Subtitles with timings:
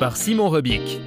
[0.00, 0.98] par Simon Rebic.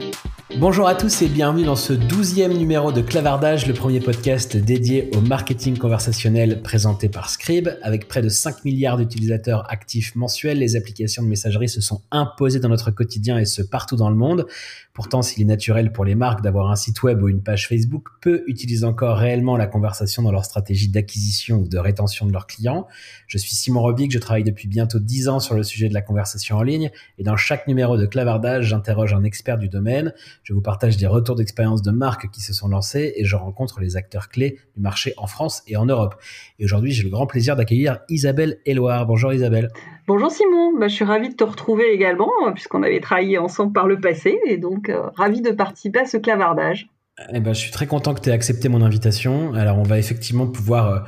[0.59, 5.10] Bonjour à tous et bienvenue dans ce douzième numéro de Clavardage, le premier podcast dédié
[5.15, 7.70] au marketing conversationnel présenté par Scribe.
[7.82, 12.60] Avec près de 5 milliards d'utilisateurs actifs mensuels, les applications de messagerie se sont imposées
[12.60, 14.45] dans notre quotidien et ce partout dans le monde.
[14.93, 18.10] Pourtant, s'il est naturel pour les marques d'avoir un site web ou une page Facebook,
[18.21, 22.45] peu utilisent encore réellement la conversation dans leur stratégie d'acquisition ou de rétention de leurs
[22.45, 22.85] clients.
[23.26, 26.04] Je suis Simon Robic, je travaille depuis bientôt 10 ans sur le sujet de la
[26.04, 30.13] conversation en ligne et dans chaque numéro de Clavardage, j'interroge un expert du domaine.
[30.44, 33.80] Je vous partage des retours d'expérience de marques qui se sont lancées et je rencontre
[33.80, 36.16] les acteurs clés du marché en France et en Europe.
[36.60, 39.05] Et aujourd'hui, j'ai le grand plaisir d'accueillir Isabelle Éloire.
[39.05, 39.70] Bonjour Isabelle.
[40.05, 43.88] Bonjour Simon, bah, je suis ravie de te retrouver également puisqu'on avait travaillé ensemble par
[43.88, 46.90] le passé et donc euh, ravie de participer à ce clavardage.
[47.32, 49.54] Eh ben, je suis très content que tu aies accepté mon invitation.
[49.54, 51.00] Alors on va effectivement pouvoir euh,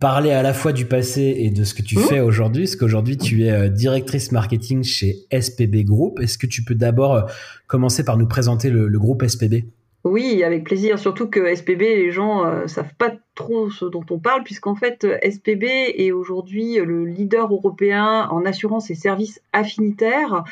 [0.00, 2.02] parler à la fois du passé et de ce que tu mmh.
[2.02, 6.20] fais aujourd'hui, parce qu'aujourd'hui tu es euh, directrice marketing chez SPB Group.
[6.20, 7.28] Est-ce que tu peux d'abord
[7.68, 9.66] commencer par nous présenter le groupe SPB
[10.04, 10.98] oui, avec plaisir.
[10.98, 14.76] Surtout que SPB, les gens ne euh, savent pas trop ce dont on parle, puisqu'en
[14.76, 15.64] fait, SPB
[15.96, 20.44] est aujourd'hui le leader européen en assurance et services affinitaires,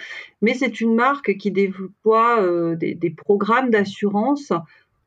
[0.42, 4.52] mais c'est une marque qui déploie euh, des, programmes d'assurance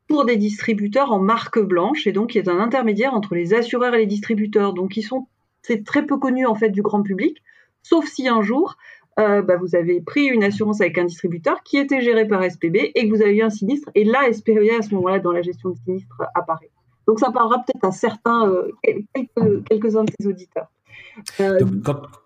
[0.08, 3.94] pour des distributeurs en marque blanche, et donc qui est un intermédiaire entre les assureurs
[3.94, 4.72] et les distributeurs.
[4.72, 5.28] Donc, ils sont,
[5.62, 7.42] c'est très peu connu en fait du grand public,
[7.82, 8.78] sauf si un jour
[9.20, 12.92] euh, bah, vous avez pris une assurance avec un distributeur qui était géré par SPB
[12.94, 13.90] et que vous avez eu un sinistre.
[13.94, 16.70] Et là, SPB, à ce moment-là, dans la gestion de sinistre, apparaît.
[17.06, 18.70] Donc, ça parlera peut-être à certains, euh,
[19.68, 20.68] quelques, uns de tes auditeurs.
[21.40, 21.58] Euh,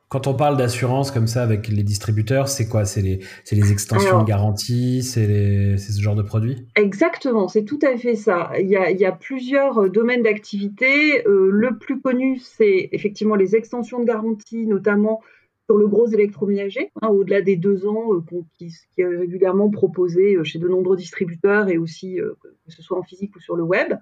[0.08, 2.84] quand, on parle d'assurance comme ça avec les distributeurs, c'est quoi?
[2.84, 3.18] C'est les,
[3.50, 5.02] les, extensions de garantie?
[5.02, 8.52] C'est ce genre de produits Exactement, c'est tout à fait ça.
[8.60, 11.24] Il y a, il y a plusieurs domaines d'activité.
[11.26, 15.20] le plus connu, c'est effectivement les extensions de garantie, notamment
[15.66, 20.44] sur le gros électroménager, hein, au-delà des deux ans, euh, qui, est régulièrement proposé euh,
[20.44, 23.62] chez de nombreux distributeurs et aussi euh, que ce soit en physique ou sur le
[23.62, 23.94] web.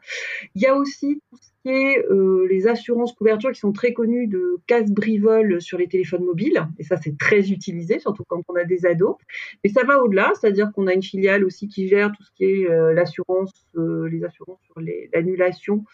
[0.55, 2.05] Il y a aussi tout ce qui est
[2.49, 6.97] les assurances couvertures qui sont très connues de casse-brivole sur les téléphones mobiles, et ça
[6.97, 9.17] c'est très utilisé, surtout quand on a des ados.
[9.63, 12.45] Mais ça va au-delà, c'est-à-dire qu'on a une filiale aussi qui gère tout ce qui
[12.45, 14.81] est l'assurance, les assurances sur
[15.13, 15.85] l'annulation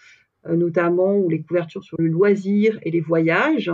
[0.49, 3.71] notamment, ou les couvertures sur le loisir et les voyages.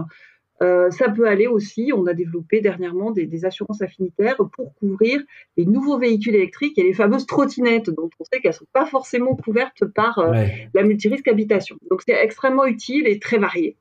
[0.63, 5.21] Euh, ça peut aller aussi, on a développé dernièrement des, assurances affinitaires pour couvrir
[5.57, 8.87] les nouveaux véhicules électriques et les fameuses trottinettes, dont on sait qu'elles ne sont pas
[8.87, 11.77] forcément couvertes par euh, la multirisque habitation.
[11.91, 13.77] Donc c'est extrêmement utile et très varié.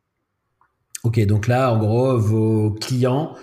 [1.04, 3.36] Ok, donc là, en gros, vos clients,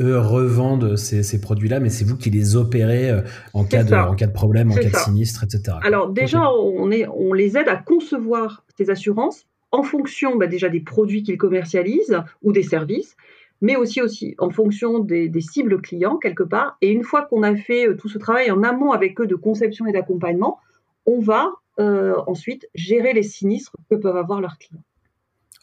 [0.00, 3.22] eux, revendent ces, produits-là, mais c'est vous qui les opérez euh,
[3.54, 5.78] en, cas de, en cas de problème, en cas de sinistre, etc.
[5.82, 10.68] Alors déjà, on, est, on les aide à concevoir ces assurances en fonction bah, déjà
[10.68, 13.16] des produits qu'ils commercialisent ou des services,
[13.60, 16.76] mais aussi, aussi en fonction des, cibles clients quelque part.
[16.80, 19.34] Et une fois qu'on a fait euh, tout ce travail en amont avec eux de
[19.34, 20.58] conception et d'accompagnement,
[21.06, 24.84] on va euh, ensuite gérer les sinistres que peuvent avoir leurs clients.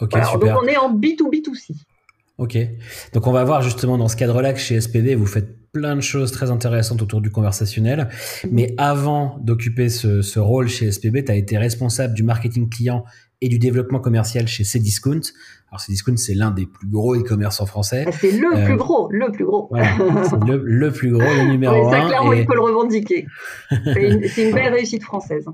[0.01, 0.39] Ok, super.
[0.39, 1.73] Donc on est en B2B2C.
[2.37, 2.57] Ok.
[3.13, 6.01] Donc on va voir justement dans ce cadre-là que chez SPB, vous faites plein de
[6.01, 8.09] choses très intéressantes autour du conversationnel.
[8.43, 8.49] Mhm.
[8.51, 13.05] Mais avant d'occuper ce, ce, rôle chez SPB, tu as été responsable du marketing client
[13.41, 15.21] et du développement commercial chez Cdiscount.
[15.69, 18.05] Alors Cdiscount, c'est l'un des plus gros e-commerce en français.
[18.07, 19.69] Ah, c'est le plus euh, gros, le plus gros.
[19.73, 21.91] c'est le, plus gros, le numéro un.
[21.91, 23.25] Ça, clairement, il peut le revendiquer.
[23.69, 25.45] C'est une, belle réussite française.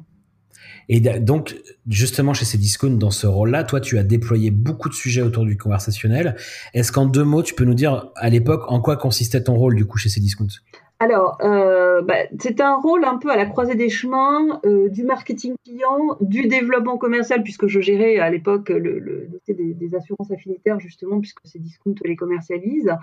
[0.90, 1.56] Et donc,
[1.90, 5.58] justement, chez Cdiscount, dans ce rôle-là, toi, tu as déployé beaucoup de sujets autour du
[5.58, 6.36] conversationnel.
[6.74, 9.76] Est-ce qu'en deux mots, tu peux nous dire, à l'époque, en quoi consistait ton rôle,
[9.76, 10.48] du coup, chez Cdiscount?
[11.00, 15.04] Alors, euh, bah, c'est un rôle un peu à la croisée des chemins euh, du
[15.04, 20.80] marketing client, du développement commercial, puisque je gérais à l'époque le, dossier des, assurances affinitaires,
[20.80, 22.96] justement, puisque ces discounts les commercialisent,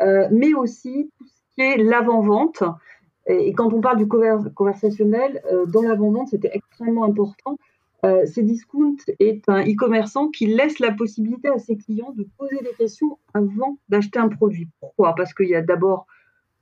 [0.00, 2.62] euh, mais aussi tout ce qui est l'avant-vente
[3.26, 7.56] Et, quand on parle du conversationnel, dans l'avant-vente, c'était extrêmement important.
[8.04, 12.74] Euh, Cdiscount est un e-commerçant qui laisse la possibilité à ses clients de poser des
[12.76, 14.68] questions avant d'acheter un produit.
[14.80, 15.14] Pourquoi?
[15.14, 16.06] Parce qu'il y a d'abord,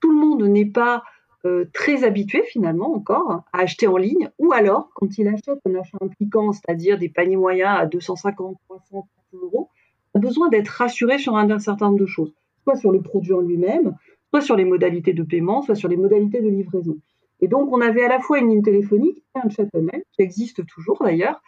[0.00, 1.02] tout le monde n'est pas
[1.46, 5.74] euh, très habitué finalement encore à acheter en ligne, ou alors quand il achète un
[5.74, 9.70] achat impliquant, c'est-à-dire des paniers moyens à 250, 300, euros,
[10.14, 13.40] a besoin d'être rassuré sur un, certain nombre de choses, soit sur le produit en
[13.40, 13.96] lui-même,
[14.28, 16.98] soit sur les modalités de paiement, soit sur les modalités de livraison.
[17.40, 20.22] Et donc, on avait à la fois une ligne téléphonique et un chat email, qui
[20.22, 21.40] existe toujours d'ailleurs,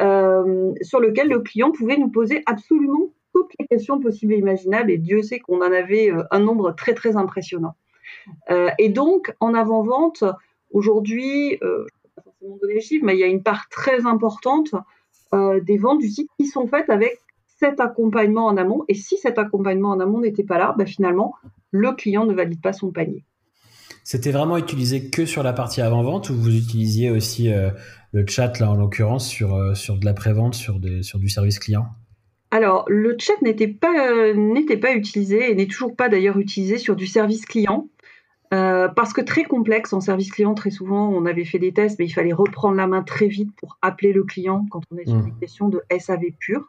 [0.00, 4.92] euh, sur lequel le client pouvait nous poser absolument toutes les questions possibles et imaginables.
[4.92, 7.74] Et Dieu sait qu'on en avait euh, un nombre très, très impressionnant.
[8.50, 10.24] Euh, et donc, en avant-vente,
[10.70, 11.86] aujourd'hui, je ne vais
[12.16, 14.74] pas forcément donner les chiffres, mais il y a une part très importante
[15.32, 17.18] des ventes du site qui sont faites avec
[17.60, 18.84] cet accompagnement en amont.
[18.88, 21.34] Et si cet accompagnement en amont n'était pas là, bah, finalement,
[21.70, 23.24] le client ne valide pas son panier.
[24.02, 27.70] C'était vraiment utilisé que sur la partie avant-vente ou vous utilisiez aussi euh,
[28.12, 31.58] le chat, là en l'occurrence, sur, euh, sur de la pré-vente, sur, sur du service
[31.58, 31.86] client?
[32.50, 36.78] Alors, le chat n'était pas, euh, n'était pas utilisé et n'est toujours pas d'ailleurs utilisé
[36.78, 37.88] sur du service client.
[38.50, 42.06] Parce que très complexe en service client, très souvent, on avait fait des tests, mais
[42.06, 45.18] il fallait reprendre la main très vite pour appeler le client quand on est sur
[45.18, 45.38] une mmh.
[45.38, 46.68] question de SAV pur.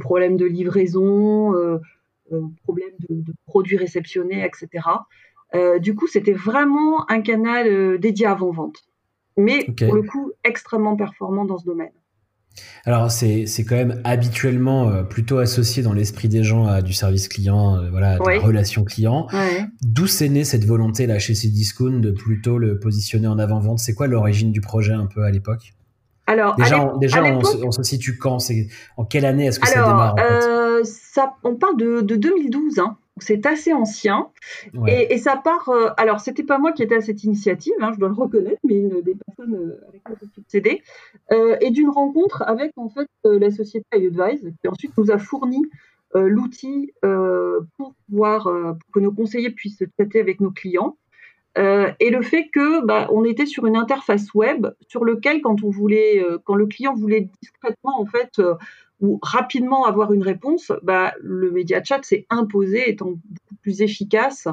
[0.00, 1.54] problème de livraison,
[2.62, 4.86] problème de, de, produits réceptionnés, etc.
[5.54, 8.84] Euh, du coup, c'était vraiment un canal euh, dédié à avant-vente,
[9.36, 11.92] mais pour le coup extrêmement performant dans ce domaine.
[12.84, 17.28] Alors c'est quand même habituellement euh, plutôt associé dans l'esprit des gens à du service
[17.28, 19.28] client, voilà, de la relation client.
[19.82, 23.78] D'où s'est née cette volonté là chez Cdiscount de plutôt le positionner en avant-vente?
[23.78, 25.74] C'est quoi l'origine du projet un peu à l'époque?
[26.26, 28.38] Alors, déjà, on, déjà on, se, situe quand?
[28.38, 30.14] C'est en quelle année est-ce que ça démarre
[30.84, 32.78] ça, On parle de, de 2012.
[32.78, 34.28] Hein c'est assez ancien.
[34.86, 35.68] Et, ça part.
[35.68, 38.60] Euh, alors, c'était pas moi qui étais à cette initiative, hein, je dois le reconnaître,
[38.64, 40.82] mais une des personnes euh, avec qui j'ai succédé.
[41.30, 45.62] Euh, et d'une rencontre avec en fait la société iAdvise, qui ensuite nous a fourni
[46.14, 46.92] l'outil
[47.78, 48.44] pour pouvoir
[48.92, 50.98] que nos conseillers puissent traiter avec nos clients.
[51.56, 55.70] et le fait que bah, on était sur une interface web sur lequel quand on
[55.70, 58.42] voulait, quand le client voulait discrètement en fait
[59.02, 64.46] ou rapidement avoir une réponse, bah, le média chat s'est imposé étant beaucoup plus efficace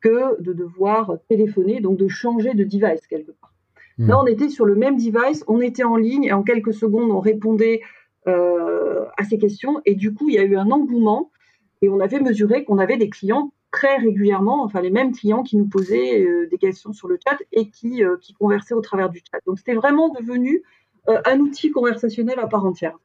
[0.00, 3.52] que de devoir téléphoner, donc de changer de device quelque part.
[3.98, 4.08] Hmm.
[4.08, 7.10] Là, on était sur le même device, on était en ligne et en quelques secondes,
[7.10, 7.82] on répondait
[8.26, 9.82] euh, à ces questions.
[9.84, 11.30] Et du coup, il y a eu un engouement
[11.82, 15.56] et on avait mesuré qu'on avait des clients très régulièrement, enfin les mêmes clients qui
[15.56, 19.10] nous posaient euh, des questions sur le chat et qui, euh, qui conversaient au travers
[19.10, 19.38] du chat.
[19.46, 20.62] Donc c'était vraiment devenu
[21.08, 22.96] un outil conversationnel à part entière.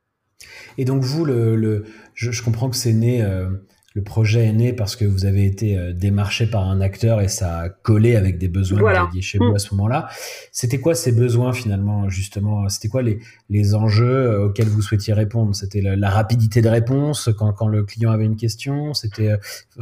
[0.77, 3.47] Et donc vous, le, je, comprends que c'est né, euh,
[3.95, 7.27] le projet est né parce que vous avez été euh, démarché par un acteur et
[7.27, 9.09] ça a collé avec des besoins voilà.
[9.19, 9.55] chez vous mm.
[9.55, 10.07] à ce moment-là.
[10.51, 12.69] C'était quoi ces besoins finalement justement?
[12.69, 13.19] C'était quoi les,
[13.49, 15.55] les enjeux euh, auxquels vous souhaitiez répondre?
[15.55, 18.93] C'était la, rapidité de réponse quand, quand, le client avait une question?
[18.93, 19.35] C'était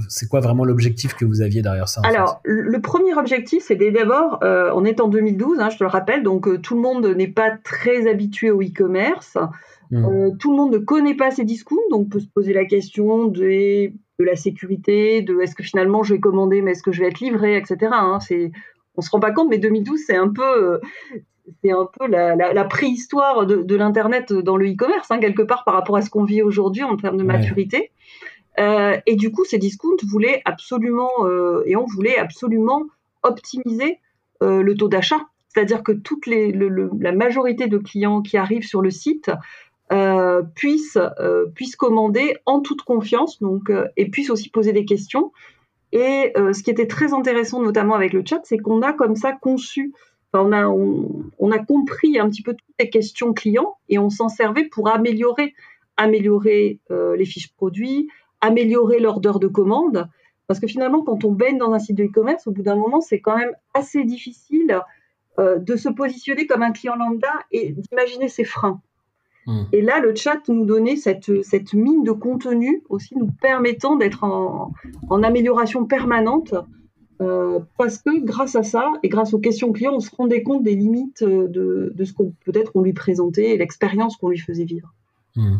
[0.07, 4.39] c'est quoi vraiment l'objectif que vous aviez derrière ça Alors le premier objectif, c'était d'abord,
[4.41, 7.51] on est en 2012, hein, je te le rappelle, donc tout le monde n'est pas
[7.63, 9.37] très habitué au e-commerce.
[9.91, 10.05] Mm.
[10.05, 12.65] Euh, tout le monde ne connaît pas ces discounts, donc on peut se poser la
[12.65, 16.91] question de, de la sécurité, de est-ce que finalement je vais commander, mais est-ce que
[16.91, 17.91] je vais être livré, etc.
[17.93, 18.51] Hein, c'est,
[18.95, 20.79] on se rend pas compte, mais 2012 c'est un peu,
[21.63, 25.98] c'est un peu la, préhistoire de, l'internet dans le e-commerce, hein, quelque part par rapport
[25.98, 27.91] à ce qu'on vit aujourd'hui en termes de maturité.
[28.57, 32.83] Euh, et du coup, ces discounts voulaient absolument, euh, et on voulait absolument
[33.24, 34.00] optimiser
[34.41, 35.25] le taux d'achat.
[35.55, 39.31] C'est-à-dire que toute les, la majorité de clients qui arrivent sur le site
[39.94, 41.46] euh, puissent, euh,
[41.77, 45.32] commander en toute confiance donc, euh, et puissent aussi poser des questions.
[45.92, 49.32] Et ce qui était très intéressant, notamment avec le chat, c'est qu'on a comme ça
[49.32, 49.94] conçu,
[50.34, 54.27] on, a, on, a compris un petit peu toutes les questions clients et on s'en
[54.27, 55.54] servait pour améliorer,
[55.96, 58.10] améliorer les fiches produits,
[58.42, 60.10] améliorer l'ordre de commande.
[60.48, 63.00] Parce que finalement, quand on baigne dans un site de e-commerce, au bout d'un moment,
[63.00, 64.82] c'est quand même assez difficile
[65.38, 68.82] de se positionner comme un client lambda et d'imaginer ses freins.
[69.45, 69.63] Hmm.
[69.71, 74.23] Et là, le chat nous donnait cette, cette mine de contenu aussi nous permettant d'être
[74.23, 74.71] en,
[75.09, 76.55] en, amélioration permanente
[77.21, 80.63] euh, parce que grâce à ça et grâce aux questions clients, on se rendait compte
[80.63, 84.65] des limites de, de ce qu'on peut-être on lui présentait et l'expérience qu'on lui faisait
[84.65, 84.93] vivre.
[85.35, 85.57] Hmm.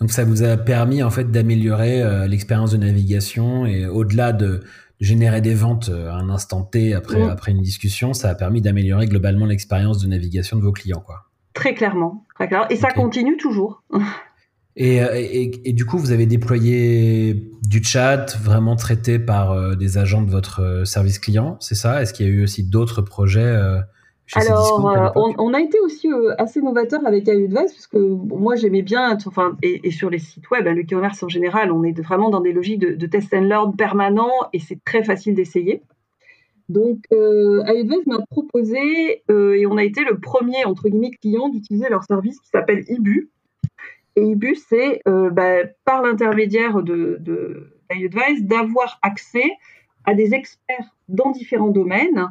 [0.00, 4.62] Donc ça vous a permis en fait d'améliorer euh, l'expérience de navigation et au-delà de
[5.00, 7.28] générer des ventes euh, à un instant T après, hmm.
[7.28, 11.26] après une discussion, ça a permis d'améliorer globalement l'expérience de navigation de vos clients quoi.
[11.56, 12.68] Très clairement, très clairement.
[12.68, 13.82] Et ça continue toujours.
[14.76, 20.82] Et, du coup, vous avez déployé du chat vraiment traité par des agents de votre
[20.84, 22.02] service client, c'est ça?
[22.02, 23.82] Est-ce qu'il y a eu aussi d'autres projets
[24.34, 28.82] alors, euh, on, a été aussi euh, assez novateur avec iAdvice parce que moi j'aimais
[28.82, 32.28] bien, enfin, et, sur les sites web, hein, le commerce en général, on est vraiment
[32.28, 35.82] dans des logiques de, test and learn permanent et c'est très facile d'essayer.
[36.68, 37.62] Donc, euh,
[38.06, 42.40] m'a proposé, euh, et on a été le premier, entre guillemets, client d'utiliser leur service
[42.40, 43.30] qui s'appelle Ibu.
[44.16, 47.72] Et Ibu, c'est bah, par l'intermédiaire de, de
[48.42, 49.50] d'avoir accès
[50.04, 52.30] à des experts dans différents domaines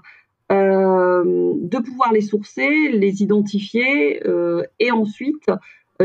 [0.51, 5.56] euh, de pouvoir les sourcer, les identifier euh, et ensuite euh,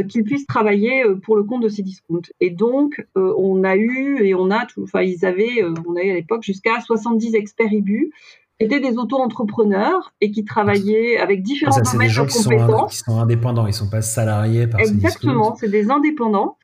[0.09, 2.31] qu'ils puissent travailler pour le compte de ces discounts.
[2.41, 6.43] Et donc, on a eu et on a, enfin, ils avaient, on avait à l'époque
[6.43, 8.13] jusqu'à 70 experts IBU
[8.59, 12.99] qui étaient des auto-entrepreneurs et qui travaillaient avec différents ah, domaines de compétences.
[12.99, 16.57] Sont, qui sont indépendants, ils ne sont pas salariés par Exactement, c'est des indépendants.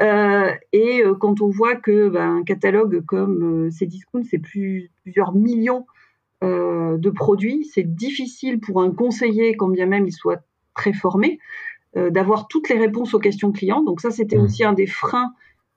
[0.00, 5.86] et quand on voit que ben, un catalogue comme ces discounts, c'est plus, plusieurs millions
[6.44, 10.42] euh, de produits, c'est difficile pour un conseiller, quand bien même il soit
[10.74, 13.82] très formé, euh, d'avoir toutes les réponses aux questions clients.
[13.82, 14.44] Donc ça, c'était mmh.
[14.44, 15.32] aussi un des freins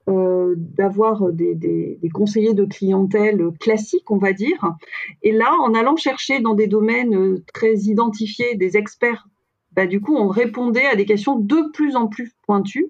[0.09, 4.73] euh, d'avoir des, conseillers de clientèle classiques, on va dire.
[5.21, 9.27] Et là, en allant chercher dans des domaines très identifiés des experts,
[9.73, 12.89] bah, du coup, on répondait à des questions de plus en plus pointues.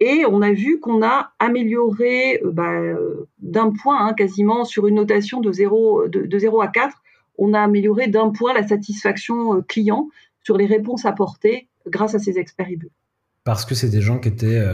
[0.00, 4.86] Et on a vu qu'on a amélioré euh, bah, euh, d'un point, hein, quasiment sur
[4.86, 6.96] une notation de 0, de, 0 à 4,
[7.38, 10.08] on a amélioré d'un point la satisfaction euh, client
[10.42, 12.90] sur les réponses apportées grâce à ces experts IBU.
[13.44, 14.64] Parce que c'est des gens qui étaient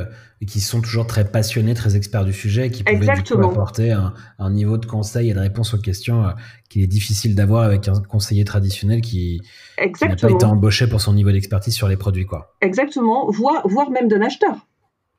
[0.42, 3.42] et qui sont toujours très passionnés, très experts du sujet et qui pouvaient du coup
[3.42, 6.26] apporter un, niveau de conseil et de réponse aux questions
[6.68, 9.40] qu'il est difficile d'avoir avec un conseiller traditionnel qui,
[9.78, 12.26] n'a pas été embauché pour son niveau d'expertise sur les produits.
[12.26, 12.54] Quoi.
[12.60, 14.66] Exactement, voire, voire même d'un acheteur.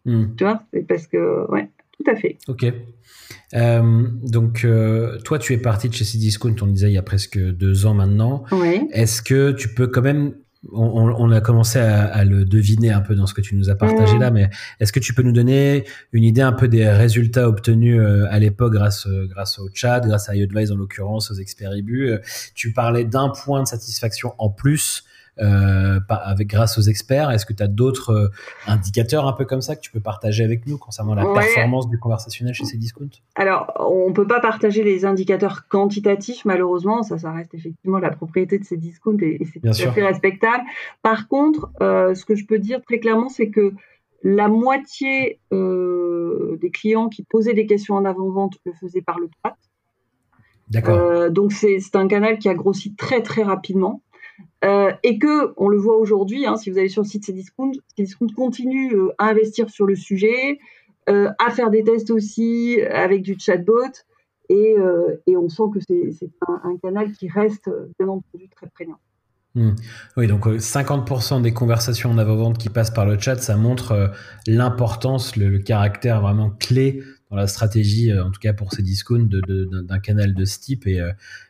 [0.06, 0.36] Hmm.
[0.38, 2.38] Tu vois, c'est parce que, ouais, tout à fait.
[2.48, 2.66] Ok.
[3.54, 7.04] Euh, donc, euh, toi, tu es parti de chez Cdiscount, on disait il y a
[7.04, 8.44] presque deux ans maintenant.
[8.52, 8.88] Oui.
[8.92, 10.34] Est-ce que tu peux quand même,
[10.72, 14.18] on, a commencé à, le deviner un peu dans ce que tu nous as partagé
[14.18, 14.50] là, mais
[14.80, 18.40] est-ce que tu peux nous donner une idée un peu des résultats obtenus euh, à
[18.40, 22.18] l'époque grâce, grâce au chat, grâce à iAdvice en l'occurrence, aux experts IBU
[22.56, 25.09] Tu parlais d'un point de satisfaction en plus euh,
[25.40, 28.28] avec, grâce aux experts Est-ce que tu as d'autres euh,
[28.68, 31.98] indicateurs un peu comme ça que tu peux partager avec nous concernant la performance du
[32.00, 37.04] conversationnel chez ces discounts Alors, on ne peut pas partager les indicateurs quantitatifs, malheureusement.
[37.04, 40.64] Ça, ça reste effectivement la propriété de ces discounts et, c'est tout à fait respectable.
[41.02, 43.74] Par contre, euh, ce que je peux dire très clairement, c'est que
[44.24, 49.56] la moitié des clients qui posaient des questions en avant-vente le faisaient par le chat.
[50.70, 51.32] D'accord.
[51.32, 54.04] donc c'est un canal qui a grossi très très rapidement.
[54.66, 57.72] Euh, et que, on le voit aujourd'hui, hein, si vous allez sur le site Cdiscount,
[57.96, 60.60] Cdiscount continue euh, à investir sur le sujet,
[61.10, 63.92] euh, à faire des tests aussi avec du chatbot,
[64.50, 64.76] et,
[65.28, 67.70] on sent que c'est un, canal qui reste
[68.00, 68.98] bien entendu très prégnant.
[69.56, 69.72] Hmm.
[70.18, 74.12] Oui, donc 50% des conversations en avant-vente qui passent par le chat, ça montre
[74.48, 80.00] l'importance, le, caractère vraiment clé dans la stratégie, en tout cas pour ces discounts, d'un
[80.00, 80.88] canal de ce type.
[80.88, 81.00] Et,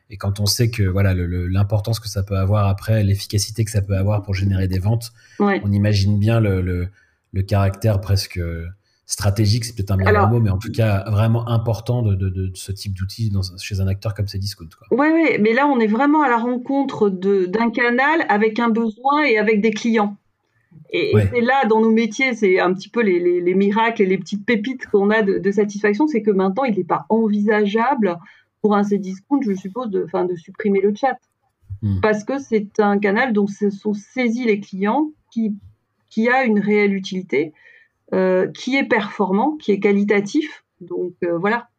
[0.10, 3.82] et quand on sait que voilà l'importance que ça peut avoir après, l'efficacité que ça
[3.82, 6.90] peut avoir pour générer des ventes, on imagine bien le,
[7.32, 8.42] le, caractère presque
[9.06, 12.52] stratégique, c'est peut-être un meilleur mot, mais en tout cas vraiment important de, de, de
[12.54, 14.70] ce type d'outil chez un acteur comme Cdiscount.
[14.92, 19.24] Oui, oui, mais là on est vraiment à la rencontre d'un canal avec un besoin
[19.24, 20.18] et avec des clients.
[20.92, 24.06] Et, c'est là, dans nos métiers, c'est un petit peu les, les, les, miracles et
[24.06, 28.18] les petites pépites qu'on a de, de satisfaction, c'est que maintenant, il n'est pas envisageable
[28.62, 31.18] pour un Cdiscount, je suppose, de, de supprimer le chat.
[31.82, 32.00] Hmm.
[32.02, 35.56] Parce que c'est un canal dont se sont saisis les clients qui,
[36.10, 37.54] qui a une réelle utilité,
[38.14, 40.66] euh, qui est performant, qui est qualitatif.
[40.82, 41.70] Donc euh, voilà,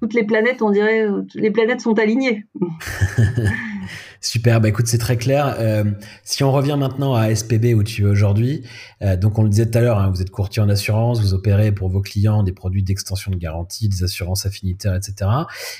[0.00, 2.46] toutes les planètes, on dirait, les planètes sont alignées.
[4.20, 5.56] Super, bah écoute, c'est très clair.
[5.58, 5.84] Euh,
[6.24, 8.62] si on revient maintenant à SPB où tu es aujourd'hui,
[9.02, 11.34] euh, donc on le disait tout à l'heure, hein, vous êtes courtier en assurance, vous
[11.34, 15.30] opérez pour vos clients des produits d'extension de garantie, des assurances affinitaires, etc.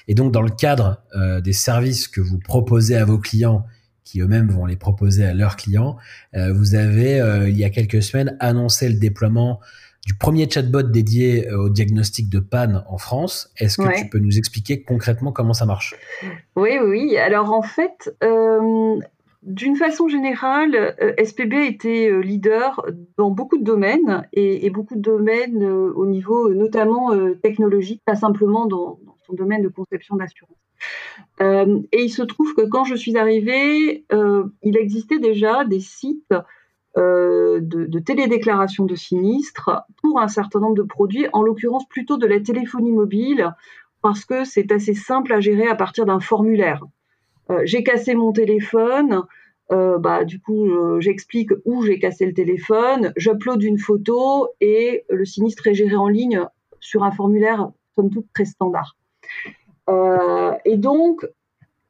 [0.08, 3.66] Et donc dans le cadre euh, des services que vous proposez à vos clients,
[4.04, 5.96] qui eux-mêmes vont les proposer à leurs clients,
[6.34, 9.60] vous avez il y a quelques semaines annoncé le déploiement
[10.06, 13.52] du premier chatbot dédié euh, au diagnostic de panne en France.
[13.58, 15.94] Est-ce que tu peux nous expliquer concrètement comment ça marche?
[16.56, 17.16] Oui, oui.
[17.16, 18.96] Alors en fait, euh,
[19.42, 22.84] d'une façon générale, euh, SPB était leader
[23.16, 27.10] dans beaucoup de domaines et, beaucoup de domaines au niveau notamment
[27.42, 30.56] technologique, pas simplement dans, dans, son domaine de conception d'assurance.
[31.40, 34.04] et il se trouve que quand je suis arrivée,
[34.62, 36.34] il existait déjà des sites
[36.96, 42.26] de, de, télédéclaration de sinistre pour un certain nombre de produits, en l'occurrence plutôt de
[42.26, 43.54] la téléphonie mobile,
[44.02, 46.84] parce que c'est assez simple à gérer à partir d'un formulaire.
[47.64, 49.22] j'ai cassé mon téléphone,
[49.72, 55.04] euh, bah, du coup, euh, j'explique où j'ai cassé le téléphone, j'upload une photo et
[55.08, 56.44] le sinistre est géré en ligne
[56.80, 58.96] sur un formulaire, somme toute, très standard.
[59.88, 61.26] Euh, et donc,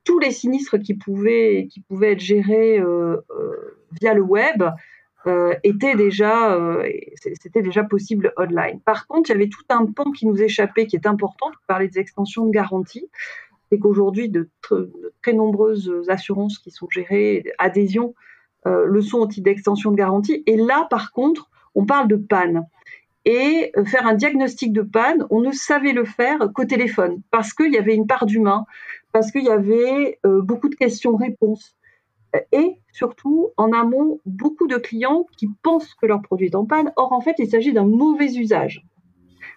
[0.05, 2.81] tous les sinistres qui pouvaient, qui pouvaient être gérés
[4.01, 4.63] via le web
[5.63, 6.59] étaient déjà,
[7.41, 8.81] c'était déjà possible online.
[8.85, 11.51] Par contre, il y avait tout un pan qui nous échappait, qui est important.
[11.51, 13.09] pour parler des extensions de garantie
[13.73, 14.51] c'est qu'aujourd'hui, de,
[15.23, 18.15] très nombreuses assurances qui sont gérées, adhésions,
[18.67, 20.43] euh, le sont au titre d'extension de garantie.
[20.45, 22.67] Et là, par contre, on parle de panne.
[23.25, 27.55] Et euh, faire un diagnostic de panne, on ne savait le faire qu'au téléphone, parce
[27.55, 28.67] qu'il y avait une part d'humain,
[29.11, 31.75] parce qu'il y avait euh, beaucoup de questions-réponses.
[32.53, 36.93] Et surtout, en amont, beaucoup de clients qui pensent que leur produit est en panne.
[36.97, 38.87] Or, en fait, il s'agit d'un mauvais usage.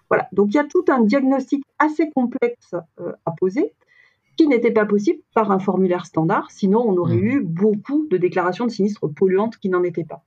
[0.10, 0.27] Voilà.
[0.34, 2.75] Donc, il y a tout un diagnostic assez complexe
[3.25, 3.74] à poser
[4.38, 7.25] qui n'était pas possible par un formulaire standard, sinon on aurait mmh.
[7.25, 10.24] eu beaucoup de déclarations de sinistres polluantes qui n'en étaient pas.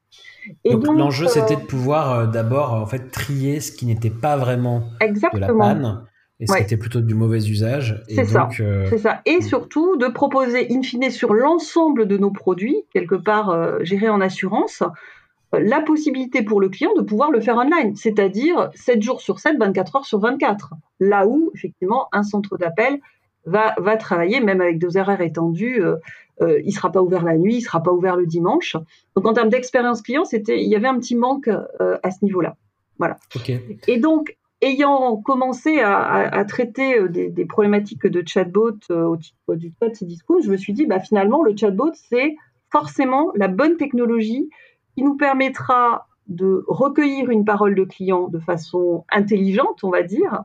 [0.64, 4.10] Et donc, l'enjeu euh, c'était de pouvoir euh, d'abord en fait trier ce qui n'était
[4.10, 6.04] pas vraiment de la panne
[6.40, 8.02] et ce qui était plutôt du mauvais usage.
[8.09, 8.49] C'est ça.
[8.61, 9.23] Euh, c'est ça.
[9.26, 14.21] Et surtout de proposer in fine sur l'ensemble de nos produits, quelque part gérés en
[14.21, 14.83] assurance,
[15.52, 19.59] la possibilité pour le client de pouvoir le faire online, c'est-à-dire 7 jours sur 7,
[19.59, 20.75] 24 heures sur 24.
[21.00, 23.00] Là où, effectivement, un centre d'appel
[23.49, 25.83] va, travailler, même avec des horaires étendus.
[25.83, 25.97] Euh,
[26.40, 28.76] euh, il ne sera pas ouvert la nuit, il ne sera pas ouvert le dimanche.
[29.16, 32.25] Donc en termes d'expérience client, c'était, il y avait un petit manque euh, à ce
[32.25, 32.57] niveau-là.
[32.99, 33.16] Voilà.
[33.87, 40.40] Et donc, ayant commencé à, traiter des, problématiques de chatbot au titre du chat discount,
[40.40, 42.36] je me suis dit, bah, finalement, le chatbot, c'est
[42.70, 44.50] forcément la bonne technologie
[44.94, 50.44] qui nous permettra de recueillir une parole de client de façon intelligente, on va dire,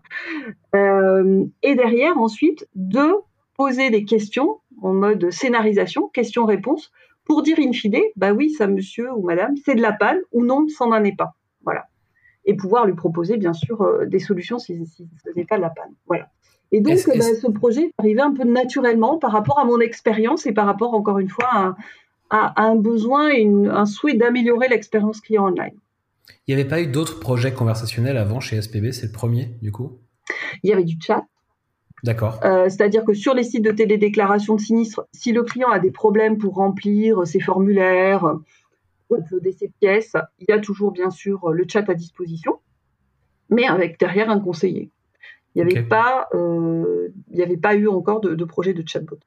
[0.75, 3.15] euh, et derrière ensuite de
[3.57, 6.91] poser des questions en mode scénarisation, questions-réponses,
[7.25, 10.43] pour dire in fine, bah oui, ça monsieur ou madame, c'est de la panne ou
[10.43, 11.35] non, ça n'en est pas.
[12.45, 15.03] Et pouvoir lui proposer bien sûr euh, des solutions si, ce
[15.35, 15.93] n'est pas de la panne.
[16.07, 16.29] Voilà.
[16.71, 20.45] Et donc, bah, ce projet est arrivé un peu naturellement par rapport à mon expérience
[20.47, 21.75] et par rapport, encore une fois, à,
[22.31, 25.75] à, un besoin et un souhait d'améliorer l'expérience client online.
[26.47, 29.71] Il n'y avait pas eu d'autres projets conversationnels avant chez SPB, c'est le premier du
[29.71, 29.99] coup?
[30.63, 31.23] Il y avait du chat.
[32.03, 32.39] D'accord.
[32.43, 35.91] Euh, c'est-à-dire que sur les sites de télédéclaration de sinistre, si le client a des
[35.91, 38.25] problèmes pour remplir ses formulaires,
[39.17, 42.59] uploader ses pièces, il y a toujours bien sûr le chat à disposition,
[43.49, 44.91] mais avec derrière un conseiller.
[45.55, 49.19] Il n'y avait, pas, euh, avait pas eu encore de, de projet de chatbot.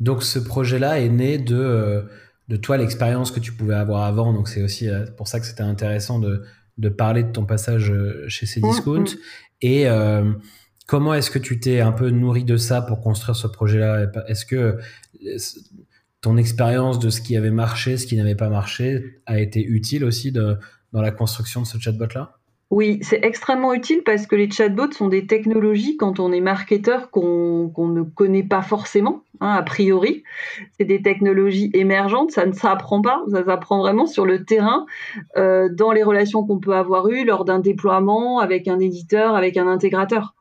[0.00, 2.02] Donc ce projet-là est né de, euh,
[2.48, 4.32] de toi, l'expérience que tu pouvais avoir avant.
[4.32, 6.42] Donc c'est aussi euh, pour ça que c'était intéressant de,
[6.78, 9.00] de, parler de ton passage euh, chez Cdiscount.
[9.00, 9.18] Mmh, mmh.
[9.62, 9.86] Et
[10.86, 14.06] comment est-ce que tu t'es un peu nourri de ça pour construire ce projet-là?
[14.26, 14.78] Est-ce que
[16.20, 20.04] ton expérience de ce qui avait marché, ce qui n'avait pas marché, a été utile
[20.04, 20.56] aussi dans
[20.92, 22.36] la construction de ce chatbot-là?
[22.70, 27.10] Oui, c'est extrêmement utile parce que les chatbots sont des technologies, quand on est marketeur,
[27.10, 30.22] qu'on ne connaît pas forcément, hein, a priori.
[30.78, 34.86] C'est des technologies émergentes, ça ne s'apprend pas, ça s'apprend vraiment sur le terrain,
[35.36, 39.56] euh, dans les relations qu'on peut avoir eues lors d'un déploiement avec un éditeur, avec
[39.56, 40.36] un intégrateur.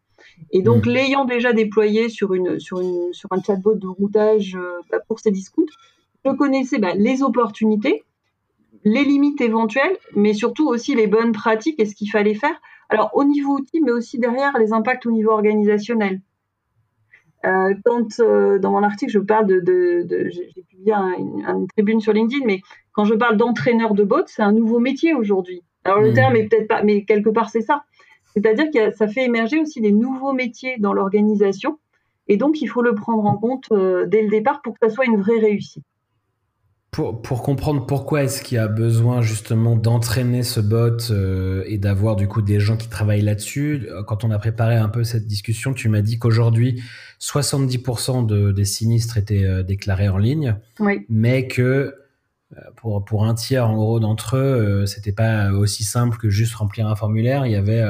[0.52, 0.89] Et donc, mmh.
[0.89, 5.19] l'ayant déjà déployé sur, une, sur, une, sur un chatbot de routage euh, bah, pour
[5.19, 5.65] ces discounts,
[6.25, 8.04] je connaissais bah, les opportunités,
[8.84, 12.60] les limites éventuelles, mais surtout aussi les bonnes pratiques et ce qu'il fallait faire.
[12.89, 16.21] Alors au niveau outil, mais aussi derrière les impacts au niveau organisationnel.
[17.45, 22.45] Euh, quand euh, dans mon article je parle de, j'ai publié une tribune sur LinkedIn,
[22.45, 25.62] mais quand je parle d'entraîneur de bots, c'est un nouveau métier aujourd'hui.
[25.86, 26.15] Alors le mmh.
[26.15, 27.84] terme est peut-être pas, mais quelque part c'est ça.
[28.34, 31.80] C'est-à-dire que ça fait émerger aussi des nouveaux métiers dans l'organisation,
[32.28, 34.94] et donc il faut le prendre en compte euh, dès le départ pour que ça
[34.94, 35.84] soit une vraie réussite.
[36.92, 41.78] Pour, pour, comprendre pourquoi est-ce qu'il y a besoin justement d'entraîner ce bot euh, et
[41.78, 45.04] d'avoir du coup des gens qui travaillent là-dessus, euh, quand on a préparé un peu
[45.04, 46.82] cette discussion, tu m'as dit qu'aujourd'hui
[47.20, 51.06] 70% de, des sinistres étaient euh, déclarés en ligne, oui.
[51.10, 51.94] mais que
[52.76, 56.88] pour, pour un tiers en gros d'entre eux, c'était pas aussi simple que juste remplir
[56.88, 57.46] un formulaire.
[57.46, 57.84] Il y avait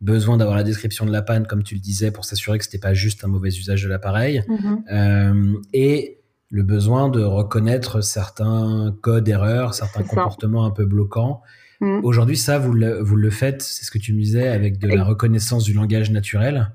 [0.00, 2.78] besoin d'avoir la description de la panne, comme tu le disais, pour s'assurer que c'était
[2.78, 4.42] pas juste un mauvais usage de l'appareil.
[4.48, 5.62] Mm-hmm.
[5.72, 6.22] et
[6.52, 11.40] le besoin de reconnaître certains codes erreurs, certains comportements un peu bloquants.
[11.80, 12.04] Mm.
[12.04, 14.88] Aujourd'hui, ça, vous le, vous le faites, c'est ce que tu me disais, avec de
[14.88, 16.70] la reconnaissance du langage naturel.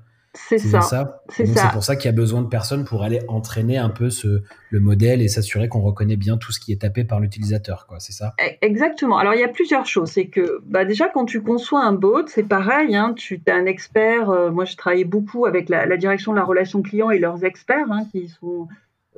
[0.46, 1.22] C'est ça.
[1.28, 4.42] C'est pour ça qu'il y a besoin de personnes pour aller entraîner un peu ce,
[4.70, 8.00] le modèle et s'assurer qu'on reconnaît bien tout ce qui est tapé par l'utilisateur, quoi.
[8.00, 8.34] C'est ça?
[8.40, 9.18] E, Exactement.
[9.18, 10.10] Alors il y a plusieurs choses.
[10.10, 12.96] C'est que bah, déjà quand tu conçois un bot, c'est pareil.
[12.96, 14.30] Hein, tu es un expert.
[14.30, 17.90] Euh, moi, je travaillais beaucoup avec la, direction de la relation client et leurs experts,
[17.90, 18.68] hein, qui sont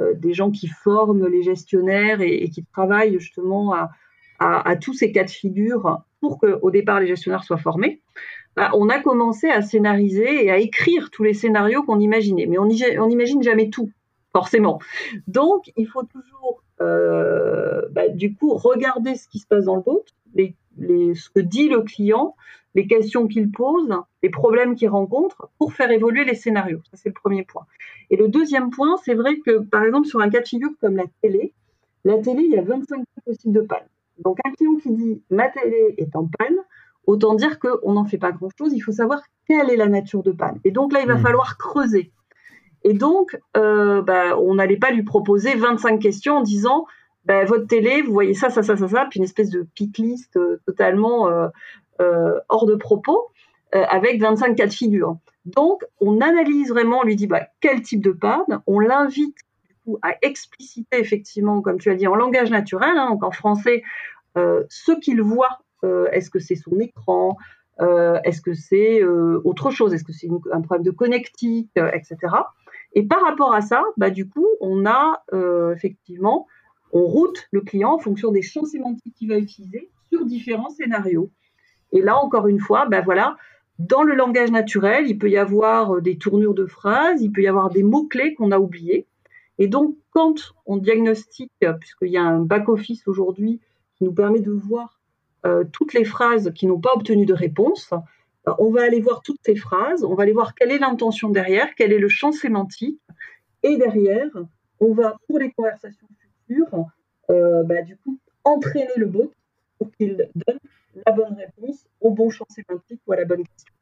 [0.00, 3.90] euh, des gens qui forment les gestionnaires et, qui travaillent justement à,
[4.38, 8.00] à, tous ces cas de figure pour qu'au départ les gestionnaires soient formés.
[8.56, 12.46] Bah, on a commencé à scénariser et à écrire tous les scénarios qu'on imaginait.
[12.46, 13.90] Mais on n'imagine jamais tout,
[14.32, 14.80] forcément.
[15.28, 19.82] Donc, il faut toujours, euh, bah, du coup, regarder ce qui se passe dans le
[19.82, 20.04] bot,
[20.36, 22.34] ce que dit le client,
[22.74, 23.88] les questions qu'il pose,
[24.22, 26.80] les problèmes qu'il rencontre, pour faire évoluer les scénarios.
[26.90, 27.66] Ça, c'est le premier point.
[28.10, 30.96] Et le deuxième point, c'est vrai que, par exemple, sur un cas de figure comme
[30.96, 31.52] la télé,
[32.04, 33.86] la télé, il y a 25 possibles de panne.
[34.18, 36.56] Donc, un client qui dit ma télé est en panne,
[37.10, 40.30] Autant dire qu'on n'en fait pas grand-chose, il faut savoir quelle est la nature de
[40.30, 40.60] panne.
[40.62, 41.22] Et donc là, il va hmm.
[41.22, 42.12] falloir creuser.
[42.84, 46.86] Et donc, euh, bah, on n'allait pas lui proposer 25 questions en disant
[47.24, 49.98] bah, votre télé, vous voyez ça, ça, ça, ça, ça, puis une espèce de pick
[49.98, 51.48] list euh, totalement euh,
[52.48, 53.26] hors de propos,
[53.72, 55.16] avec 25 cas de figure.
[55.46, 59.36] Donc, on analyse vraiment, on lui dit bah, quel type de panne, on l'invite
[60.02, 63.82] à expliciter effectivement, comme tu as dit, en langage naturel, hein, donc en français,
[64.36, 67.36] ce qu'il voit est-ce que c'est son écran
[67.80, 72.16] euh, Est-ce que c'est euh, autre chose Est-ce que c'est un problème de connectique, etc.
[72.94, 75.22] Et par rapport à ça, bah, du coup, on a
[75.74, 76.46] effectivement,
[76.92, 81.30] on route le client en fonction des champs sémantiques qu'il va utiliser sur différents scénarios.
[81.92, 83.36] Et là, encore une fois, bah, voilà,
[83.78, 87.48] dans le langage naturel, il peut y avoir des tournures de phrases, il peut y
[87.48, 89.06] avoir des mots-clés qu'on a oubliés.
[89.58, 93.60] Et donc, quand on diagnostique, puisqu'il y a un back-office aujourd'hui
[93.96, 94.99] qui nous permet de voir
[95.46, 97.90] euh, toutes les phrases qui n'ont pas obtenu de réponse.
[98.48, 101.30] Euh, on va aller voir toutes ces phrases, on va aller voir quelle est l'intention
[101.30, 103.00] derrière, quel est le champ sémantique.
[103.62, 104.30] Et derrière,
[104.80, 106.06] on va, pour les conversations
[106.46, 106.86] futures,
[107.30, 109.30] euh, bah, du coup, entraîner le bot
[109.78, 110.58] pour qu'il donne
[111.06, 113.72] la bonne réponse au bon champ sémantique ou à la bonne question.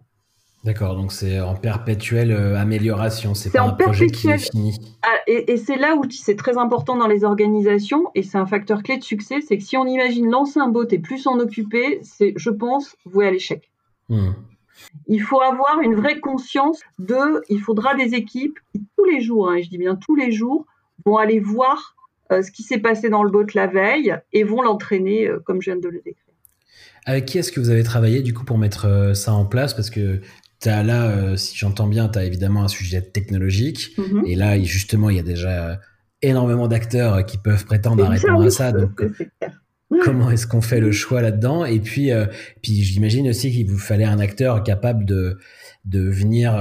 [0.65, 4.77] D'accord, donc c'est en perpétuelle euh, amélioration, c'est pas un projet qui est fini.
[5.03, 8.83] Ah, et, c'est là où c'est très important dans les organisations, et c'est un facteur
[8.83, 12.01] clé de succès, c'est que si on imagine lancer un bot et plus s'en occuper,
[12.03, 13.71] c'est, je pense, voué à l'échec.
[14.09, 14.33] Hmm.
[15.07, 19.51] Il faut avoir une vraie conscience de, il faudra des équipes qui tous les jours,
[19.51, 20.67] hein, et je dis bien tous les jours,
[21.07, 21.95] vont aller voir
[22.33, 25.63] euh, ce qui s'est passé dans le bot la veille et vont l'entraîner euh, comme
[25.63, 26.25] je viens de le décrire.
[27.07, 29.73] Avec qui est-ce que vous avez travaillé du coup pour mettre ça en place?
[29.73, 30.21] Parce que
[30.67, 33.91] As là, euh, si j'entends bien, tu as évidemment un sujet technologique.
[33.97, 34.25] Mhm.
[34.27, 35.77] Et là, justement, il y a déjà euh,
[36.23, 38.73] énormément d'acteurs euh, qui peuvent prétendre à répondre à ça.
[38.73, 39.01] Donc,
[40.05, 41.65] comment est-ce qu'on fait le choix là-dedans?
[41.65, 42.11] Et puis,
[42.63, 45.39] puis j'imagine aussi qu'il vous fallait un acteur capable de,
[45.85, 46.53] de venir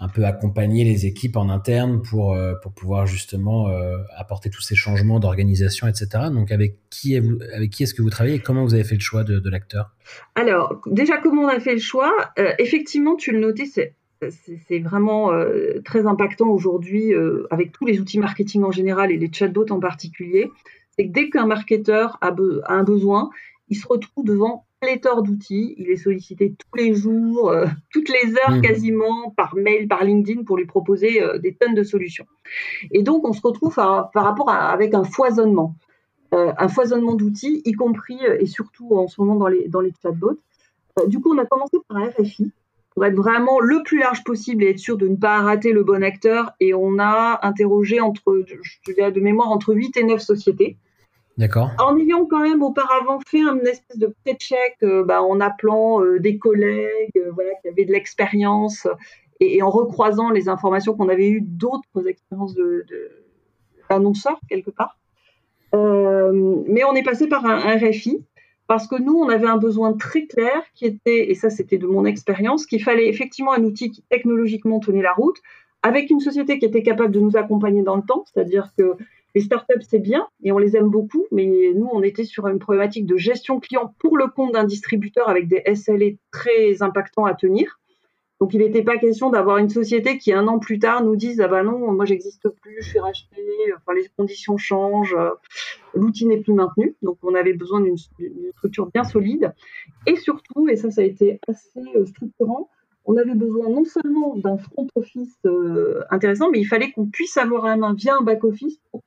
[0.00, 4.62] un peu accompagner les équipes en interne pour, euh, pour pouvoir justement euh, apporter tous
[4.62, 6.08] ces changements d'organisation, etc.
[6.32, 8.94] Donc avec qui, est avec qui est-ce que vous travaillez et comment vous avez fait
[8.94, 9.90] le choix de, l'acteur?
[10.36, 12.12] Alors déjà comment on a fait le choix?
[12.38, 13.94] Euh, Effectivement, tu le notais, c'est
[14.66, 15.30] c'est vraiment
[15.84, 17.12] très impactant aujourd'hui
[17.52, 20.50] avec tous les outils marketing en général et les chatbots en particulier.
[20.90, 22.34] C'est que dès qu'un marketeur a,
[22.64, 23.30] a, un besoin,
[23.68, 25.74] il se retrouve devant pléthore d'outils.
[25.78, 28.60] Il est sollicité tous les jours, euh, toutes les heures mmh.
[28.60, 32.26] quasiment, par mail, par LinkedIn, pour lui proposer euh, des tonnes de solutions.
[32.90, 35.74] Et donc, on se retrouve par rapport à, avec un foisonnement.
[36.34, 39.92] Euh, un foisonnement d'outils, y compris et surtout en ce moment dans les, dans les
[40.02, 40.38] chatbots.
[41.06, 42.52] du coup, on a commencé par RFI
[42.90, 45.84] pour être vraiment le plus large possible et être sûr de ne pas rater le
[45.84, 46.50] bon acteur.
[46.60, 50.76] Et on a interrogé entre, je dirais de mémoire, entre 8 et 9 sociétés.
[51.38, 51.70] D'accord.
[51.78, 56.18] En ayant quand même auparavant fait un espèce de pré-check euh, bah, en appelant euh,
[56.18, 58.88] des collègues euh, voilà, qui avaient de l'expérience
[59.38, 62.56] et, en recroisant les informations qu'on avait eues d'autres expériences
[63.88, 64.98] d'annonceurs, de, quelque part.
[65.72, 68.24] mais on est passé par un, RFI
[68.66, 71.86] parce que nous, on avait un besoin très clair qui était, et ça c'était de
[71.86, 75.38] mon expérience, qu'il fallait effectivement un outil qui technologiquement tenait la route,
[75.84, 78.96] avec une société qui était capable de nous accompagner dans le temps, c'est-à-dire que
[79.34, 82.58] les startups, c'est bien et on les aime beaucoup, mais nous, on était sur une
[82.58, 87.34] problématique de gestion client pour le compte d'un distributeur avec des SLA très impactants à
[87.34, 87.78] tenir.
[88.40, 91.40] Donc, il n'était pas question d'avoir une société qui, un an plus tard, nous dise
[91.40, 93.42] Ah ben non, moi, j'existe plus, je suis racheté,
[93.76, 95.16] enfin, les conditions changent,
[95.92, 96.94] l'outil n'est plus maintenu.
[97.02, 99.52] Donc, on avait besoin d'une structure bien solide.
[100.06, 102.68] Et surtout, et ça, ça a été assez euh, structurant,
[103.08, 107.38] on avait besoin non seulement d'un front office euh, intéressant, mais il fallait qu'on puisse
[107.38, 109.02] avoir à la main via un back office pour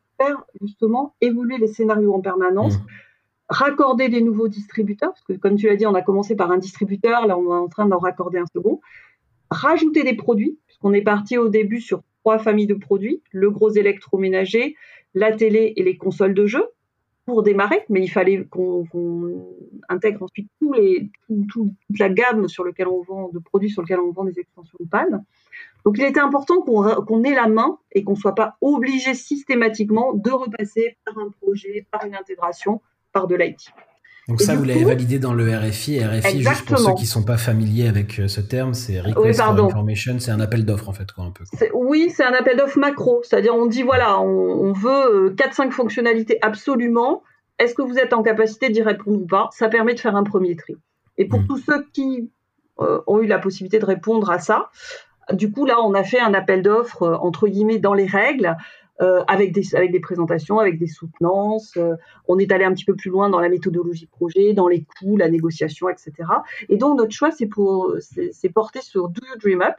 [0.61, 2.85] justement évoluer les scénarios en permanence, mmh.
[3.49, 6.57] raccorder des nouveaux distributeurs, parce que comme tu l'as dit, on a commencé par un
[6.57, 8.81] distributeur, là on est en train d'en raccorder un second,
[9.49, 13.69] rajouter des produits, puisqu'on est parti au début sur trois familles de produits, le gros
[13.71, 14.75] électroménager,
[15.13, 16.67] la télé et les consoles de jeux
[17.25, 18.85] pour démarrer, mais il fallait qu'on
[19.89, 21.11] intègre ensuite tous les,
[21.49, 24.77] toute la gamme sur lequel on vend de produits sur lesquels on vend des extensions
[24.79, 25.23] de panne.
[25.85, 30.13] Donc il était important qu'on ait la main et qu'on ne soit pas obligé systématiquement
[30.13, 33.73] de repasser par un projet, par une intégration, par de l'IT.
[34.27, 36.03] Donc ça, vous l'avez validé dans le RFI.
[36.03, 39.41] RFI, juste pour ceux qui ne sont pas familiers avec euh, ce terme, c'est Request
[39.41, 41.43] for Information, c'est un appel d'offres en fait, quoi, un peu.
[41.73, 46.37] Oui, c'est un appel d'offres macro, c'est-à-dire on dit voilà, on, veut 4-5 euh, fonctionnalités
[46.41, 47.23] absolument.
[47.59, 49.49] Est-ce que vous êtes en capacité d'y répondre ou pas?
[49.51, 50.77] Ça permet de faire un premier tri.
[51.17, 51.47] Et pour hmm.
[51.47, 52.31] tous ceux qui
[52.79, 54.69] euh, ont eu la possibilité de répondre à ça,
[55.33, 58.55] du coup là, on a fait un appel d'offres entre guillemets dans les règles
[59.01, 61.75] euh, avec, des, avec des présentations, avec des soutenances.
[61.77, 61.95] Euh,
[62.27, 65.17] on est allé un petit peu plus loin dans la méthodologie projet, dans les coûts,
[65.17, 66.13] la négociation, etc.
[66.69, 69.73] Et donc, notre choix, c'est, pour, c'est, porté sur Do You Dream Up,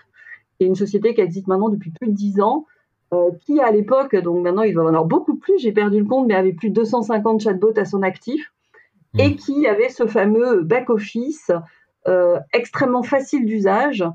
[0.58, 2.66] qui est une société qui existe maintenant depuis plus de 10 ans,
[3.12, 6.06] euh, qui à l'époque, donc maintenant il va en avoir beaucoup plus, j'ai perdu le
[6.06, 8.52] compte, mais avait plus de 250 chatbots à son actif,
[9.14, 9.20] mmh.
[9.20, 11.52] et qui avait ce fameux back-office
[12.52, 14.08] extrêmement facile d'usage, euh,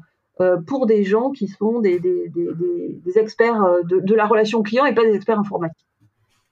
[0.65, 1.99] pour des gens qui sont des,
[3.15, 5.87] experts euh, de, la relation client et pas des experts informatiques.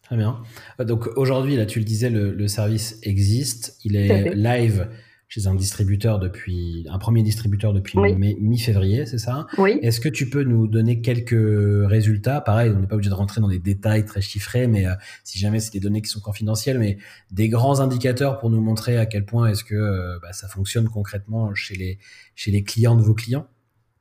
[0.04, 0.42] Très bien.
[0.80, 3.78] Euh, donc aujourd'hui, là, tu le disais, le, service existe.
[3.84, 4.90] Il est live
[5.28, 9.48] chez un distributeur depuis, un premier distributeur depuis mi-février, c'est ça?
[9.58, 9.80] Oui.
[9.82, 12.42] Est-ce que tu peux nous donner quelques résultats?
[12.42, 14.86] Pareil, on n'est pas obligé de rentrer dans des détails très chiffrés, mais
[15.24, 17.00] si jamais c'est des données qui sont confidentielles, mais
[17.32, 21.56] des grands indicateurs pour nous montrer à quel point est-ce que bah, ça fonctionne concrètement
[21.56, 21.98] chez les,
[22.36, 23.48] chez les clients de vos clients?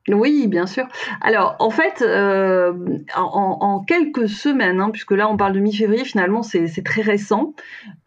[0.08, 0.86] Oui, bien sûr.
[1.22, 2.72] Alors, en fait, euh,
[3.16, 7.54] en, quelques semaines, hein, puisque là on parle de mi-février, finalement c'est très récent,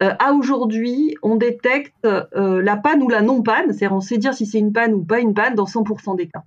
[0.02, 4.34] euh, à aujourd'hui, on détecte euh, la panne ou la non-panne, c'est-à-dire on sait dire
[4.34, 6.44] si c'est une panne ou pas une panne dans 100% des cas.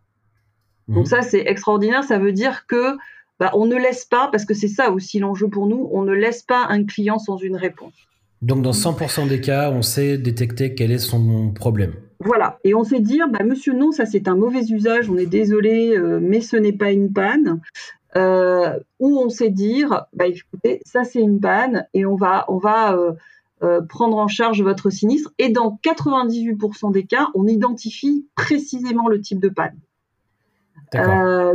[0.87, 1.09] Donc mmh.
[1.09, 2.97] ça, c'est extraordinaire, ça veut dire que
[3.39, 6.13] bah, on ne laisse pas, parce que c'est ça aussi l'enjeu pour nous, on ne
[6.13, 7.93] laisse pas un client sans une réponse.
[8.41, 11.93] Donc dans 100% des cas, on sait détecter quel est son problème.
[12.23, 15.25] Voilà, et on sait dire, bah, monsieur, non, ça c'est un mauvais usage, on est
[15.25, 17.61] désolé, euh, mais ce n'est pas une panne.
[18.15, 22.59] Euh, ou on sait dire, bah, écoutez, ça c'est une panne et on va, on
[22.59, 22.95] va
[23.63, 25.31] euh, prendre en charge votre sinistre.
[25.39, 29.79] Et dans 98% des cas, on identifie précisément le type de panne.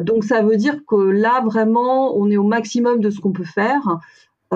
[0.03, 3.45] donc ça veut dire que là vraiment, on est au maximum de ce qu'on peut
[3.45, 4.01] faire.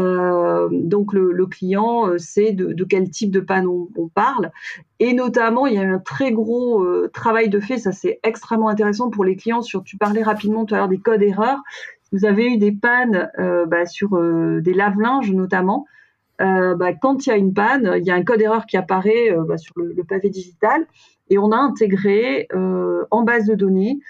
[0.00, 4.50] Euh, donc le, client euh, sait de, quel type de panne on, parle.
[4.98, 8.68] Et notamment, il y a un très gros euh, travail de fait, ça c'est extrêmement
[8.68, 9.62] intéressant pour les clients.
[9.62, 11.60] Sur, tu parlais rapidement tout à l'heure des codes erreurs.
[12.12, 13.30] Vous avez eu des pannes
[13.68, 14.20] bah, sur
[14.60, 15.86] des lave-linges notamment.
[16.40, 19.32] Bah, quand il y a une panne, il y a un code erreur qui apparaît
[19.46, 20.86] bah, sur le, le, pavé digital
[21.28, 24.00] et on a intégré en base de données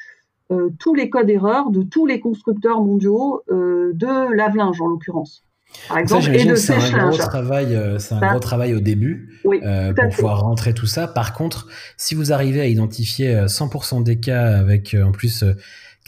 [0.78, 5.44] tous les codes erreurs de tous les constructeurs mondiaux de lave-linge en l'occurrence.
[6.56, 10.74] C'est un gros travail, euh, c'est un gros travail au début euh, pour pouvoir rentrer
[10.74, 11.08] tout ça.
[11.08, 15.44] Par contre, si vous arrivez à identifier 100% euh, des cas avec en plus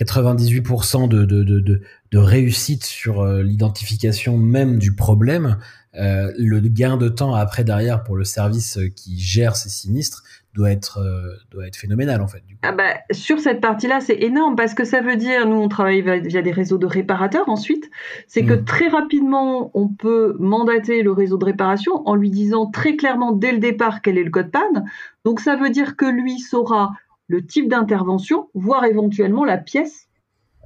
[0.01, 5.59] 98% de, de, de, de, réussite sur l'identification même du problème,
[5.94, 10.22] le gain de temps après derrière pour le service qui gère ces sinistres
[10.54, 12.42] doit être, euh, doit être phénoménal en fait.
[12.62, 16.02] Ah bah, sur cette partie-là, c'est énorme parce que ça veut dire, nous on travaille
[16.02, 17.90] via des réseaux de réparateurs ensuite,
[18.26, 18.64] c'est que hmm.
[18.64, 23.52] très rapidement on peut mandater le réseau de réparation en lui disant très clairement dès
[23.52, 24.84] le départ quel est le code panne.
[25.24, 26.92] Donc ça veut dire que lui saura
[27.28, 30.08] le type d'intervention, voire éventuellement la pièce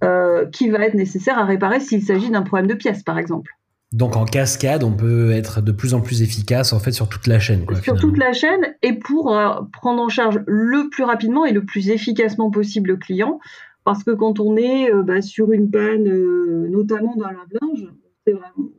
[0.02, 3.55] euh, qui va être nécessaire à réparer s'il s'agit d'un problème de pièce par exemple.
[3.92, 7.26] Donc en cascade, on peut être de plus en plus efficace en fait sur toute
[7.26, 7.64] la chaîne.
[7.82, 11.64] sur toute la chaîne et pour euh, prendre en charge le plus rapidement et le
[11.64, 13.38] plus efficacement possible le client.
[13.84, 17.88] Parce que quand on est euh, bah, sur une panne, euh, notamment dans la linge,
[18.26, 18.70] c'est vraiment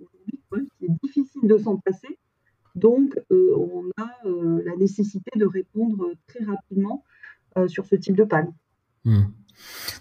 [1.03, 2.19] difficile de s'en passer.
[2.75, 7.03] Donc on a la nécessité de répondre très rapidement
[7.67, 8.53] sur ce type de panne.
[9.03, 9.23] Hmm.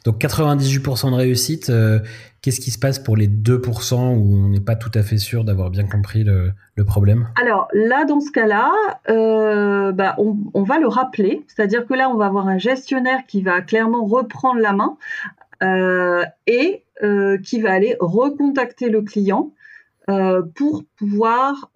[0.05, 2.01] Donc 98% de réussite, euh,
[2.47, 5.43] qu'est-ce qui se passe pour les 2% où on n'est pas tout à fait sûr
[5.43, 6.53] d'avoir bien compris le,
[6.85, 7.27] problème?
[7.35, 8.71] Alors là, dans ce cas-là,
[9.11, 13.43] euh, bah, on, va le rappeler, c'est-à-dire que là, on va avoir un gestionnaire qui
[13.43, 14.97] va clairement reprendre la main
[15.65, 16.85] euh, et
[17.43, 19.53] qui va aller recontacter le client
[20.55, 21.71] pour pouvoir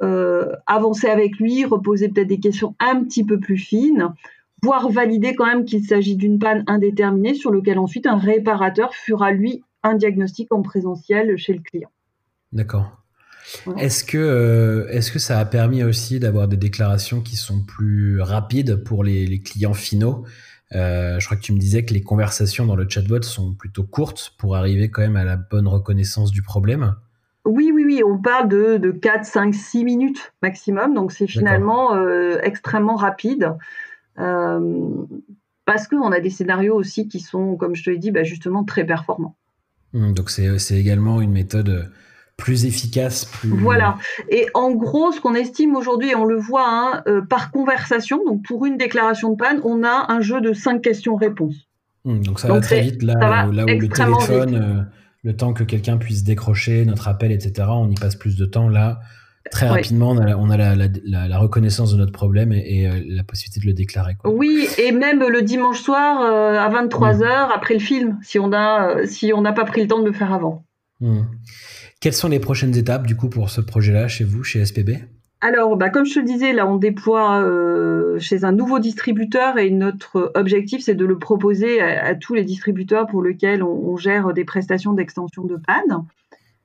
[0.66, 4.14] avancer avec lui, reposer peut-être des questions un petit peu plus fines
[4.62, 9.30] voire valider quand même qu'il s'agit d'une panne indéterminée sur lequel ensuite un réparateur fera
[9.30, 11.90] lui un diagnostic en présentiel chez le client.
[12.52, 13.00] D'accord.
[13.78, 18.20] Est-ce que, euh, est que ça a permis aussi d'avoir des déclarations qui sont plus
[18.20, 20.24] rapides pour les, clients finaux?
[20.72, 24.34] Je crois que tu me disais que les conversations dans le chatbot sont plutôt courtes
[24.38, 26.94] pour arriver quand même à la bonne reconnaissance du problème.
[27.44, 31.98] Oui, oui, oui, on parle de, de 4, 5, 6 minutes maximum, donc c'est finalement
[32.42, 33.52] extrêmement rapide.
[34.14, 38.62] parce qu'on a des scénarios aussi qui sont, comme je te l'ai dit, bah, justement
[38.62, 39.34] très performants.
[39.92, 41.90] Mmh, donc c'est également une méthode
[42.36, 43.50] plus efficace, plus...
[43.50, 43.98] Voilà.
[44.30, 48.22] Et en gros, ce qu'on estime aujourd'hui, et on le voit hein, euh, par conversation,
[48.26, 51.68] donc pour une déclaration de panne, on a un jeu de cinq questions-réponses.
[52.04, 54.82] Mmh, donc ça va très vite là, où, le téléphone, euh,
[55.22, 58.68] le temps que quelqu'un puisse décrocher notre appel, etc., on y passe plus de temps.
[58.68, 59.00] Là,
[59.50, 63.72] très rapidement, on a, la, reconnaissance de notre problème et, euh, la possibilité de le
[63.72, 64.16] déclarer.
[64.24, 67.52] Oui, et même le dimanche soir à 23h mmh.
[67.54, 70.32] après le film, si on n'a si on pas pris le temps de le faire
[70.32, 70.64] avant.
[71.00, 71.22] Mmh.
[72.00, 74.92] Quelles sont les prochaines étapes du coup pour ce projet-là chez vous, chez SPB
[75.42, 79.56] alors, bah, comme je te le disais, là, on déploie euh, chez un nouveau distributeur
[79.56, 84.34] et notre objectif, c'est de le proposer à, tous les distributeurs pour lesquels on, gère
[84.34, 86.04] des prestations d'extension de panne.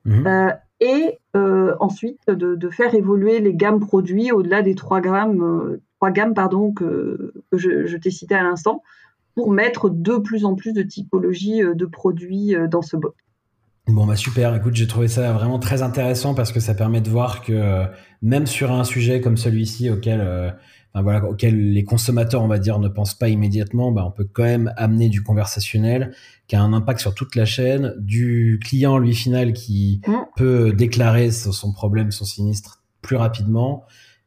[0.04, 0.28] Mhm.
[0.28, 0.50] Euh,
[0.86, 5.80] et euh, ensuite, de, faire évoluer les gammes produits au-delà des trois grammes,
[6.14, 8.84] gammes pardon, que, je, t'ai cité à l'instant,
[9.34, 13.16] pour mettre de plus en plus de typologies de produits dans ce bot.
[13.88, 17.10] Bon bah super, écoute, j'ai trouvé ça vraiment très intéressant parce que ça permet de
[17.10, 17.86] voir que euh,
[18.24, 20.56] même sur un sujet comme celui-ci auquel,
[21.02, 24.44] voilà, auquel les consommateurs, on va dire, ne pensent pas immédiatement, bah, on peut quand
[24.44, 26.14] même amener du conversationnel
[26.48, 30.14] qui a un impact sur toute la chaîne, du client lui final qui mmh.
[30.36, 33.86] peut déclarer son problème, son sinistre plus rapidement,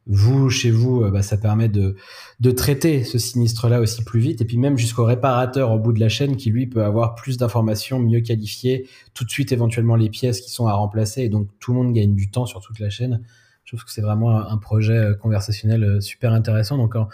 [0.09, 1.95] vous, chez vous, bah, ça permet de,
[2.39, 4.41] de traiter ce sinistre-là aussi plus vite.
[4.41, 7.37] Et puis même jusqu'au réparateur au bout de la chaîne qui, lui, peut avoir plus
[7.37, 11.21] d'informations mieux qualifiées, tout de suite éventuellement les pièces qui sont à remplacer.
[11.21, 13.21] Et donc tout le monde gagne du temps sur toute la chaîne.
[13.69, 16.75] Je trouve que c'est vraiment un projet euh, conversationnel euh, super intéressant.
[16.75, 17.07] Donc en,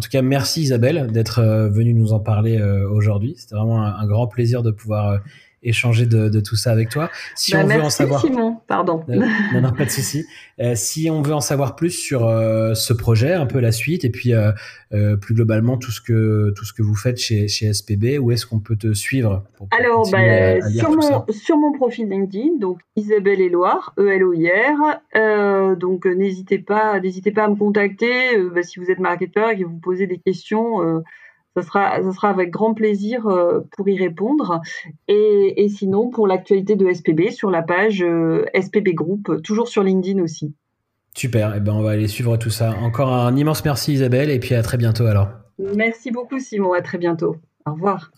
[0.00, 3.34] tout cas, merci Isabelle d'être venue nous en parler aujourd'hui.
[3.36, 5.20] C'était vraiment un, grand plaisir de pouvoir
[5.62, 7.10] échanger de, tout ça avec toi.
[7.34, 9.04] Si bah, on veut en savoir, Simon, pardon.
[9.10, 10.24] Euh, non, non, pas de souci.
[10.60, 14.04] Euh, si on veut en savoir plus sur euh, ce projet, un peu la suite,
[14.04, 14.32] et puis
[15.20, 18.46] plus globalement tout ce que tout ce que vous faites chez, chez SPB, où est-ce
[18.46, 23.94] qu'on peut te suivre Alors, bah, sur mon sur mon profil LinkedIn, donc Isabelle Éloire,
[23.98, 25.76] E L O I R.
[25.76, 29.64] donc n'hésitez pas n'hésitez pas à me contacter bah, si vous êtes marketeur et que
[29.64, 31.02] vous posez des questions
[31.56, 34.60] ça sera, ça sera avec grand plaisir euh, pour y répondre.
[35.08, 40.22] Et, sinon, pour l'actualité de SPB, sur la page euh, SPB Group, toujours sur LinkedIn
[40.22, 40.54] aussi.
[41.16, 42.76] Super, et eh ben on va aller suivre tout ça.
[42.80, 45.28] Encore un immense merci Isabelle, et puis à très bientôt alors.
[45.58, 47.36] Merci beaucoup Simon, à très bientôt.
[47.66, 48.12] Au revoir.